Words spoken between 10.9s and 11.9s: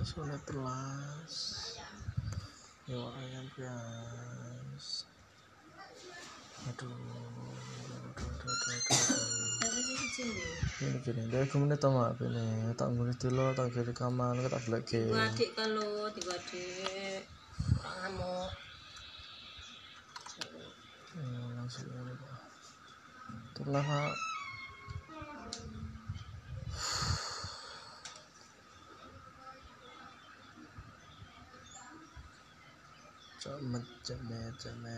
gini dia kemudian